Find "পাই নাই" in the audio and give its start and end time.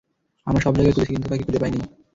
1.61-1.81